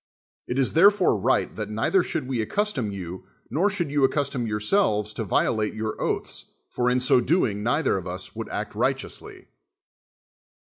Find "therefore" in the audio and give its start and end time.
0.73-1.15